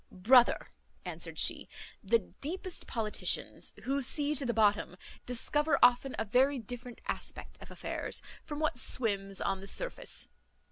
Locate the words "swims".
8.79-9.39